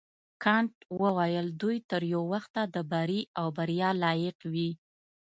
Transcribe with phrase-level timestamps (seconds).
[0.43, 4.71] کانت وویل دوی تر یو وخته د بري او بریا لایق وي.